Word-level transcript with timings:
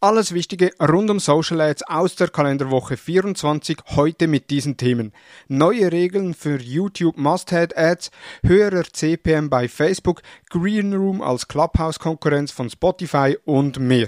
Alles 0.00 0.32
Wichtige 0.32 0.70
rund 0.80 1.10
um 1.10 1.18
Social 1.18 1.60
Ads 1.60 1.82
aus 1.88 2.14
der 2.14 2.28
Kalenderwoche 2.28 2.96
24 2.96 3.78
heute 3.96 4.28
mit 4.28 4.48
diesen 4.48 4.76
Themen. 4.76 5.12
Neue 5.48 5.90
Regeln 5.90 6.34
für 6.34 6.60
YouTube 6.60 7.16
Must-Have 7.16 7.76
Ads, 7.76 8.12
höherer 8.44 8.84
CPM 8.84 9.50
bei 9.50 9.66
Facebook, 9.66 10.22
Green 10.50 10.94
Room 10.94 11.20
als 11.20 11.48
Clubhouse-Konkurrenz 11.48 12.52
von 12.52 12.70
Spotify 12.70 13.38
und 13.44 13.80
mehr. 13.80 14.06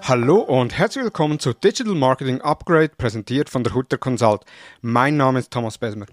Hallo 0.00 0.38
und 0.38 0.78
herzlich 0.78 1.04
willkommen 1.04 1.38
zu 1.38 1.52
Digital 1.52 1.94
Marketing 1.94 2.40
Upgrade, 2.40 2.92
präsentiert 2.96 3.50
von 3.50 3.62
der 3.62 3.74
Hutter 3.74 3.98
Consult. 3.98 4.44
Mein 4.80 5.18
Name 5.18 5.40
ist 5.40 5.50
Thomas 5.50 5.76
Besmer. 5.76 6.06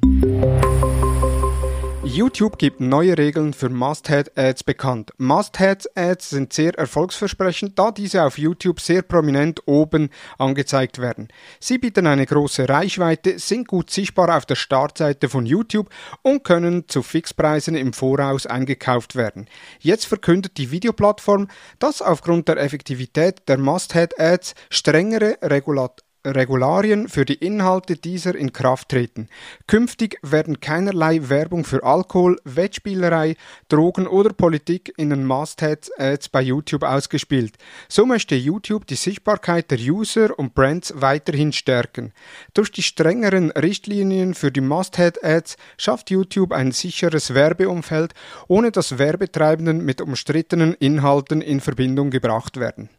YouTube 2.10 2.58
gibt 2.58 2.82
neue 2.82 3.18
Regeln 3.18 3.54
für 3.54 3.70
Must-Have-Ads 3.70 4.64
bekannt. 4.64 5.12
Must-Have-Ads 5.18 6.32
sind 6.32 6.54
sehr 6.54 6.74
erfolgsversprechend, 6.76 7.78
da 7.78 7.92
diese 7.92 8.24
auf 8.24 8.38
YouTube 8.38 8.80
sehr 8.82 9.04
prominent 9.04 9.62
oben 9.68 10.10
angezeigt 10.38 11.00
werden. 11.00 11.28
Sie 11.60 11.78
bieten 11.78 12.08
eine 12.08 12.26
große 12.26 12.68
Reichweite, 12.68 13.38
sind 13.38 13.68
gut 13.68 13.92
sichtbar 13.92 14.36
auf 14.36 14.48
der 14.48 14.56
Startseite 14.56 15.30
von 15.30 15.46
YouTube 15.46 15.90
und 16.24 16.44
können 16.44 16.90
zu 16.90 17.04
Fixpreisen 17.04 17.76
im 17.76 17.94
Voraus 17.94 18.48
eingekauft 18.48 19.16
werden. 19.16 19.48
Jetzt 19.80 20.06
verkündet 20.06 20.58
die 20.58 20.72
Videoplattform, 20.72 21.48
dass 21.78 22.02
aufgrund 22.02 22.48
der 22.48 22.58
Effektivität 22.58 23.48
der 23.48 23.60
Must-Have-Ads 23.60 24.56
strengere 24.72 25.38
Regulat 25.44 26.04
Regularien 26.26 27.08
für 27.08 27.26
die 27.26 27.36
Inhalte 27.36 27.96
dieser 27.96 28.36
in 28.36 28.52
Kraft 28.52 28.90
treten. 28.90 29.30
Künftig 29.68 30.18
werden 30.22 30.60
keinerlei 30.60 31.30
Werbung 31.30 31.64
für 31.64 31.84
Alkohol, 31.84 32.38
Wettspielerei, 32.44 33.36
Drogen 33.70 34.06
oder 34.06 34.34
Politik 34.34 34.94
in 34.98 35.10
den 35.10 35.26
Must-Ads 35.26 36.30
bei 36.30 36.42
YouTube 36.42 36.84
ausgespielt. 36.84 37.56
So 37.88 38.06
möchte 38.06 38.36
YouTube 38.36 38.86
die 38.88 38.96
Sichtbarkeit 38.96 39.72
der 39.72 39.80
User 39.80 40.38
und 40.38 40.54
Brands 40.54 40.94
weiterhin 40.98 41.54
stärken. 41.54 42.14
Durch 42.54 42.72
die 42.72 42.84
strengeren 42.84 43.52
Richtlinien 43.52 44.34
für 44.34 44.52
die 44.52 44.62
Must-Ads 44.62 45.56
schafft 45.78 46.12
YouTube 46.12 46.52
ein 46.52 46.72
sicheres 46.72 47.34
Werbeumfeld, 47.34 48.14
ohne 48.48 48.72
dass 48.72 48.98
Werbetreibenden 48.98 49.86
mit 49.86 50.02
umstrittenen 50.02 50.74
Inhalten 50.74 51.42
in 51.42 51.62
Verbindung 51.62 52.10
gebracht 52.10 52.60
werden. 52.60 52.90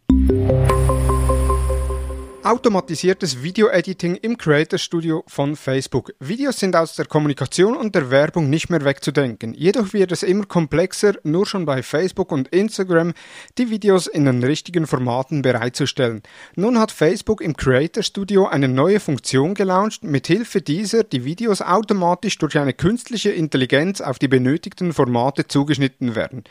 Automatisiertes 2.42 3.42
Video-Editing 3.42 4.16
im 4.16 4.38
Creator 4.38 4.78
Studio 4.78 5.22
von 5.26 5.56
Facebook. 5.56 6.14
Videos 6.20 6.58
sind 6.58 6.74
aus 6.74 6.96
der 6.96 7.04
Kommunikation 7.04 7.76
und 7.76 7.94
der 7.94 8.10
Werbung 8.10 8.48
nicht 8.48 8.70
mehr 8.70 8.82
wegzudenken. 8.82 9.52
Jedoch 9.52 9.92
wird 9.92 10.10
es 10.10 10.22
immer 10.22 10.46
komplexer, 10.46 11.16
nur 11.22 11.44
schon 11.44 11.66
bei 11.66 11.82
Facebook 11.82 12.32
und 12.32 12.48
Instagram 12.48 13.12
die 13.58 13.68
Videos 13.68 14.06
in 14.06 14.24
den 14.24 14.42
richtigen 14.42 14.86
Formaten 14.86 15.42
bereitzustellen. 15.42 16.22
Nun 16.56 16.78
hat 16.78 16.92
Facebook 16.92 17.42
im 17.42 17.58
Creator 17.58 18.02
Studio 18.02 18.46
eine 18.46 18.68
neue 18.68 19.00
Funktion 19.00 19.52
gelauncht, 19.52 20.02
mit 20.02 20.26
Hilfe 20.26 20.62
dieser 20.62 21.04
die 21.04 21.26
Videos 21.26 21.60
automatisch 21.60 22.38
durch 22.38 22.56
eine 22.56 22.72
künstliche 22.72 23.32
Intelligenz 23.32 24.00
auf 24.00 24.18
die 24.18 24.28
benötigten 24.28 24.94
Formate 24.94 25.46
zugeschnitten 25.46 26.14
werden. 26.14 26.44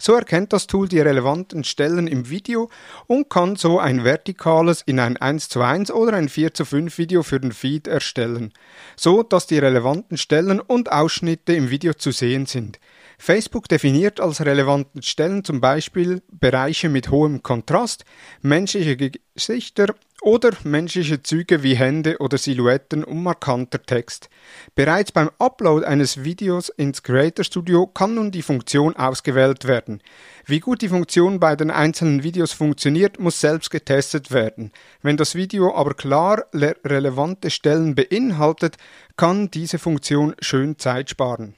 So 0.00 0.12
erkennt 0.14 0.52
das 0.52 0.68
Tool 0.68 0.86
die 0.88 1.00
relevanten 1.00 1.64
Stellen 1.64 2.06
im 2.06 2.30
Video 2.30 2.70
und 3.08 3.28
kann 3.28 3.56
so 3.56 3.80
ein 3.80 4.04
vertikales 4.04 4.82
in 4.82 5.00
ein 5.00 5.16
1 5.16 5.48
zu 5.48 5.60
1 5.60 5.90
oder 5.90 6.16
ein 6.16 6.28
4 6.28 6.54
zu 6.54 6.64
5 6.64 6.96
Video 6.98 7.24
für 7.24 7.40
den 7.40 7.50
Feed 7.50 7.88
erstellen, 7.88 8.52
so 8.96 9.24
dass 9.24 9.48
die 9.48 9.58
relevanten 9.58 10.16
Stellen 10.16 10.60
und 10.60 10.92
Ausschnitte 10.92 11.52
im 11.52 11.70
Video 11.70 11.94
zu 11.94 12.12
sehen 12.12 12.46
sind. 12.46 12.78
Facebook 13.18 13.68
definiert 13.68 14.20
als 14.20 14.44
relevanten 14.44 15.02
Stellen 15.02 15.42
zum 15.42 15.60
Beispiel 15.60 16.22
Bereiche 16.30 16.88
mit 16.88 17.10
hohem 17.10 17.42
Kontrast, 17.42 18.04
menschliche 18.40 18.96
Gesichter 18.96 19.96
oder 20.22 20.50
menschliche 20.64 21.22
Züge 21.22 21.62
wie 21.62 21.76
Hände 21.76 22.18
oder 22.18 22.38
Silhouetten 22.38 23.04
und 23.04 23.22
markanter 23.22 23.82
Text. 23.82 24.28
Bereits 24.74 25.12
beim 25.12 25.30
Upload 25.38 25.86
eines 25.86 26.24
Videos 26.24 26.68
ins 26.70 27.02
Creator 27.02 27.44
Studio 27.44 27.86
kann 27.86 28.14
nun 28.14 28.30
die 28.30 28.42
Funktion 28.42 28.96
ausgewählt 28.96 29.66
werden. 29.66 30.02
Wie 30.46 30.60
gut 30.60 30.82
die 30.82 30.88
Funktion 30.88 31.40
bei 31.40 31.56
den 31.56 31.70
einzelnen 31.70 32.22
Videos 32.22 32.52
funktioniert, 32.52 33.18
muss 33.18 33.40
selbst 33.40 33.70
getestet 33.70 34.32
werden. 34.32 34.72
Wenn 35.02 35.16
das 35.16 35.34
Video 35.34 35.74
aber 35.74 35.94
klar 35.94 36.44
relevante 36.52 37.50
Stellen 37.50 37.94
beinhaltet, 37.94 38.76
kann 39.16 39.50
diese 39.50 39.78
Funktion 39.78 40.34
schön 40.40 40.78
Zeit 40.78 41.10
sparen. 41.10 41.54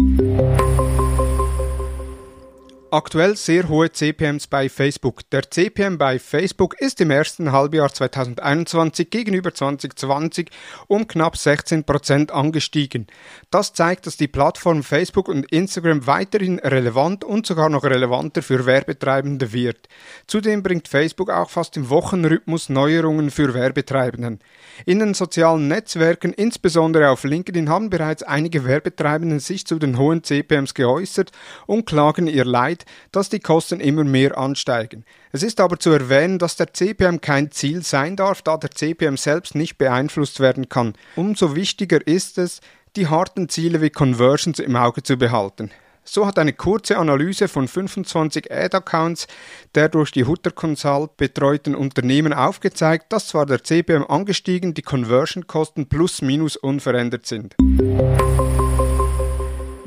Aktuell 2.92 3.36
sehr 3.36 3.68
hohe 3.68 3.92
CPMs 3.92 4.48
bei 4.48 4.68
Facebook. 4.68 5.20
Der 5.30 5.48
CPM 5.48 5.96
bei 5.96 6.18
Facebook 6.18 6.74
ist 6.80 7.00
im 7.00 7.12
ersten 7.12 7.52
Halbjahr 7.52 7.94
2021 7.94 9.10
gegenüber 9.10 9.54
2020 9.54 10.50
um 10.88 11.06
knapp 11.06 11.36
16 11.36 11.84
Prozent 11.84 12.32
angestiegen. 12.32 13.06
Das 13.52 13.74
zeigt, 13.74 14.08
dass 14.08 14.16
die 14.16 14.26
Plattform 14.26 14.82
Facebook 14.82 15.28
und 15.28 15.52
Instagram 15.52 16.08
weiterhin 16.08 16.58
relevant 16.58 17.22
und 17.22 17.46
sogar 17.46 17.68
noch 17.68 17.84
relevanter 17.84 18.42
für 18.42 18.66
Werbetreibende 18.66 19.52
wird. 19.52 19.88
Zudem 20.26 20.64
bringt 20.64 20.88
Facebook 20.88 21.30
auch 21.30 21.48
fast 21.48 21.76
im 21.76 21.90
Wochenrhythmus 21.90 22.70
Neuerungen 22.70 23.30
für 23.30 23.54
Werbetreibenden. 23.54 24.40
In 24.84 24.98
den 24.98 25.14
sozialen 25.14 25.68
Netzwerken, 25.68 26.32
insbesondere 26.32 27.10
auf 27.10 27.22
LinkedIn, 27.22 27.68
haben 27.68 27.88
bereits 27.88 28.24
einige 28.24 28.64
Werbetreibenden 28.64 29.38
sich 29.38 29.64
zu 29.64 29.78
den 29.78 29.96
hohen 29.96 30.24
CPMs 30.24 30.74
geäußert 30.74 31.30
und 31.66 31.86
klagen 31.86 32.26
ihr 32.26 32.44
Leid 32.44 32.79
Zeit, 32.80 32.86
dass 33.12 33.28
die 33.28 33.40
Kosten 33.40 33.80
immer 33.80 34.04
mehr 34.04 34.36
ansteigen. 34.36 35.04
Es 35.32 35.42
ist 35.42 35.60
aber 35.60 35.78
zu 35.78 35.90
erwähnen, 35.90 36.38
dass 36.38 36.56
der 36.56 36.72
CPM 36.72 37.20
kein 37.20 37.50
Ziel 37.50 37.82
sein 37.82 38.16
darf, 38.16 38.42
da 38.42 38.56
der 38.56 38.70
CPM 38.70 39.16
selbst 39.16 39.54
nicht 39.54 39.78
beeinflusst 39.78 40.40
werden 40.40 40.68
kann. 40.68 40.94
Umso 41.16 41.54
wichtiger 41.54 42.06
ist 42.06 42.38
es, 42.38 42.60
die 42.96 43.06
harten 43.06 43.48
Ziele 43.48 43.80
wie 43.80 43.90
Conversions 43.90 44.58
im 44.58 44.76
Auge 44.76 45.02
zu 45.02 45.16
behalten. 45.16 45.70
So 46.02 46.26
hat 46.26 46.38
eine 46.38 46.54
kurze 46.54 46.96
Analyse 46.96 47.46
von 47.46 47.68
25 47.68 48.50
Ad-Accounts 48.50 49.28
der 49.74 49.88
durch 49.88 50.10
die 50.10 50.24
Hutter 50.24 50.50
Consult 50.50 51.16
betreuten 51.16 51.76
Unternehmen 51.76 52.32
aufgezeigt, 52.32 53.12
dass 53.12 53.28
zwar 53.28 53.46
der 53.46 53.62
CPM 53.62 54.04
angestiegen, 54.08 54.74
die 54.74 54.82
Conversion-Kosten 54.82 55.88
plus 55.88 56.22
minus 56.22 56.56
unverändert 56.56 57.26
sind. 57.26 57.54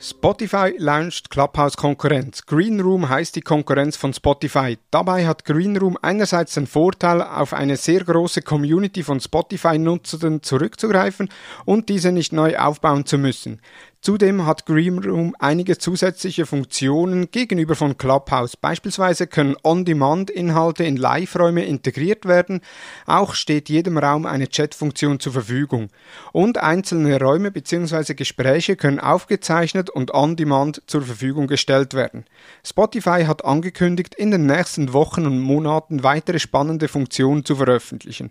Spotify 0.00 0.74
launcht 0.78 1.28
Clubhouse-Konkurrenz. 1.28 2.46
Green 2.46 2.80
Room 2.80 3.08
heißt 3.08 3.34
die 3.34 3.40
Konkurrenz 3.40 3.96
von 3.96 4.14
Spotify. 4.14 4.78
Dabei 4.92 5.26
hat 5.26 5.44
Green 5.44 5.76
Room 5.76 5.98
einerseits 6.00 6.54
den 6.54 6.68
Vorteil, 6.68 7.20
auf 7.20 7.52
eine 7.52 7.76
sehr 7.76 8.04
große 8.04 8.42
Community 8.42 9.02
von 9.02 9.18
Spotify-Nutzern 9.18 10.44
zurückzugreifen 10.44 11.30
und 11.64 11.88
diese 11.88 12.12
nicht 12.12 12.32
neu 12.32 12.56
aufbauen 12.56 13.06
zu 13.06 13.18
müssen. 13.18 13.60
Zudem 14.00 14.46
hat 14.46 14.64
Greenroom 14.64 15.34
einige 15.40 15.76
zusätzliche 15.76 16.46
Funktionen 16.46 17.32
gegenüber 17.32 17.74
von 17.74 17.98
Clubhouse. 17.98 18.56
Beispielsweise 18.56 19.26
können 19.26 19.56
On-Demand-Inhalte 19.64 20.84
in 20.84 20.96
Live-Räume 20.96 21.64
integriert 21.64 22.24
werden. 22.24 22.60
Auch 23.06 23.34
steht 23.34 23.68
jedem 23.68 23.98
Raum 23.98 24.24
eine 24.24 24.48
Chat-Funktion 24.48 25.18
zur 25.18 25.32
Verfügung. 25.32 25.88
Und 26.32 26.58
einzelne 26.58 27.18
Räume 27.18 27.50
bzw. 27.50 28.14
Gespräche 28.14 28.76
können 28.76 29.00
aufgezeichnet 29.00 29.90
und 29.90 30.14
On-Demand 30.14 30.80
zur 30.86 31.02
Verfügung 31.02 31.48
gestellt 31.48 31.92
werden. 31.92 32.24
Spotify 32.64 33.24
hat 33.26 33.44
angekündigt, 33.44 34.14
in 34.14 34.30
den 34.30 34.46
nächsten 34.46 34.92
Wochen 34.92 35.26
und 35.26 35.40
Monaten 35.40 36.04
weitere 36.04 36.38
spannende 36.38 36.86
Funktionen 36.86 37.44
zu 37.44 37.56
veröffentlichen. 37.56 38.30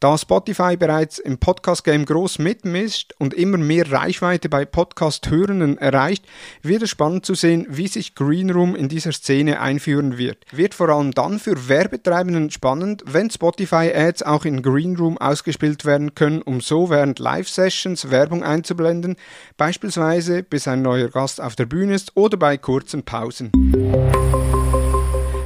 Da 0.00 0.16
Spotify 0.16 0.76
bereits 0.78 1.18
im 1.18 1.36
Podcast-Game 1.38 2.06
groß 2.06 2.38
mitmischt 2.38 3.12
und 3.18 3.34
immer 3.34 3.58
mehr 3.58 3.92
Reichweite 3.92 4.48
bei 4.48 4.64
Podcasts 4.64 5.01
Podcast-Hörenden 5.02 5.78
erreicht, 5.78 6.24
wird 6.62 6.82
es 6.82 6.90
spannend 6.90 7.26
zu 7.26 7.34
sehen, 7.34 7.66
wie 7.68 7.88
sich 7.88 8.14
Greenroom 8.14 8.76
in 8.76 8.88
dieser 8.88 9.10
Szene 9.10 9.60
einführen 9.60 10.16
wird. 10.16 10.44
Wird 10.52 10.74
vor 10.74 10.90
allem 10.90 11.10
dann 11.10 11.40
für 11.40 11.68
Werbetreibenden 11.68 12.52
spannend, 12.52 13.02
wenn 13.06 13.28
Spotify-Ads 13.28 14.22
auch 14.22 14.44
in 14.44 14.62
Greenroom 14.62 15.18
ausgespielt 15.18 15.84
werden 15.84 16.14
können, 16.14 16.40
um 16.40 16.60
so 16.60 16.88
während 16.88 17.18
Live-Sessions 17.18 18.12
Werbung 18.12 18.44
einzublenden, 18.44 19.16
beispielsweise 19.56 20.44
bis 20.44 20.68
ein 20.68 20.82
neuer 20.82 21.08
Gast 21.08 21.40
auf 21.40 21.56
der 21.56 21.66
Bühne 21.66 21.94
ist 21.94 22.12
oder 22.16 22.36
bei 22.36 22.56
kurzen 22.56 23.02
Pausen. 23.02 23.50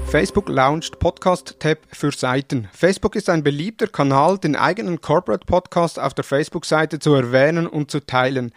Facebook 0.09 0.49
launcht 0.49 1.01
Podcast-Tab 1.01 1.79
für 1.91 2.13
Seiten. 2.13 2.69
Facebook 2.73 3.17
ist 3.17 3.29
ein 3.29 3.43
beliebter 3.43 3.89
Kanal, 3.89 4.39
den 4.39 4.55
eigenen 4.55 5.01
Corporate 5.01 5.45
Podcast 5.45 5.99
auf 5.99 6.15
der 6.15 6.23
Facebook-Seite 6.23 7.01
zu 7.01 7.13
erwähnen 7.13 7.67
und 7.67 7.91
zu 7.91 7.99
teilen. 7.99 8.53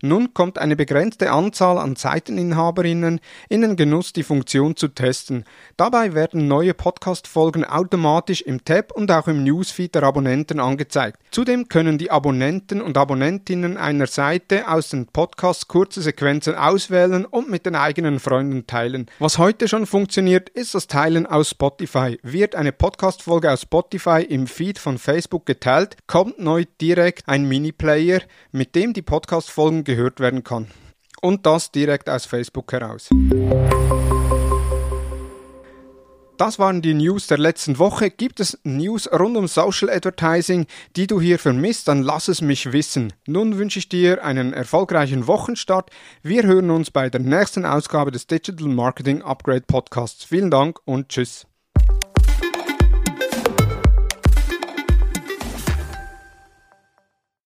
Nun 0.00 0.32
kommt 0.32 0.58
eine 0.58 0.76
begrenzte 0.76 1.32
Anzahl 1.32 1.78
an 1.78 1.96
Seiteninhaberinnen 1.96 3.20
in 3.48 3.62
den 3.62 3.74
Genuss, 3.76 4.12
die 4.12 4.22
Funktion 4.22 4.76
zu 4.76 4.88
testen. 4.88 5.44
Dabei 5.76 6.14
werden 6.14 6.46
neue 6.46 6.72
Podcast-Folgen 6.72 7.64
automatisch 7.64 8.40
im 8.40 8.64
Tab 8.64 8.92
und 8.92 9.10
auch 9.10 9.26
im 9.26 9.42
Newsfeed 9.42 9.96
der 9.96 10.04
Abonnenten 10.04 10.60
angezeigt. 10.60 11.18
Zudem 11.32 11.68
können 11.68 11.98
die 11.98 12.12
Abonnenten 12.12 12.80
und 12.80 12.96
Abonnentinnen 12.96 13.76
einer 13.76 14.06
Seite 14.06 14.68
aus 14.68 14.90
den 14.90 15.06
Podcasts 15.06 15.66
kurze 15.66 16.00
Sequenzen 16.00 16.54
auswählen 16.54 17.24
und 17.24 17.50
mit 17.50 17.66
den 17.66 17.74
eigenen 17.74 18.20
Freunden 18.20 18.68
teilen. 18.68 19.06
Was 19.18 19.38
heute 19.38 19.66
schon 19.66 19.86
funktioniert, 19.86 20.48
ist 20.48 20.74
das 20.74 20.86
Teilen 20.92 21.24
aus 21.24 21.48
Spotify. 21.48 22.18
Wird 22.22 22.54
eine 22.54 22.70
Podcast-Folge 22.70 23.50
aus 23.50 23.62
Spotify 23.62 24.26
im 24.28 24.46
Feed 24.46 24.78
von 24.78 24.98
Facebook 24.98 25.46
geteilt, 25.46 25.96
kommt 26.06 26.38
neu 26.38 26.66
direkt 26.82 27.26
ein 27.28 27.48
Mini-Player, 27.48 28.20
mit 28.50 28.74
dem 28.74 28.92
die 28.92 29.00
Podcast-Folgen 29.00 29.84
gehört 29.84 30.20
werden 30.20 30.44
kann. 30.44 30.66
Und 31.22 31.46
das 31.46 31.72
direkt 31.72 32.10
aus 32.10 32.26
Facebook 32.26 32.70
heraus. 32.74 33.08
Das 36.42 36.58
waren 36.58 36.82
die 36.82 36.94
News 36.94 37.28
der 37.28 37.38
letzten 37.38 37.78
Woche. 37.78 38.10
Gibt 38.10 38.40
es 38.40 38.58
News 38.64 39.08
rund 39.12 39.36
um 39.36 39.46
Social 39.46 39.88
Advertising, 39.88 40.66
die 40.96 41.06
du 41.06 41.20
hier 41.20 41.38
vermisst, 41.38 41.86
dann 41.86 42.02
lass 42.02 42.26
es 42.26 42.40
mich 42.40 42.72
wissen. 42.72 43.12
Nun 43.28 43.58
wünsche 43.58 43.78
ich 43.78 43.88
dir 43.88 44.24
einen 44.24 44.52
erfolgreichen 44.52 45.28
Wochenstart. 45.28 45.90
Wir 46.24 46.42
hören 46.42 46.70
uns 46.70 46.90
bei 46.90 47.08
der 47.10 47.20
nächsten 47.20 47.64
Ausgabe 47.64 48.10
des 48.10 48.26
Digital 48.26 48.66
Marketing 48.66 49.22
Upgrade 49.22 49.62
Podcasts. 49.68 50.24
Vielen 50.24 50.50
Dank 50.50 50.80
und 50.84 51.10
tschüss. 51.10 51.46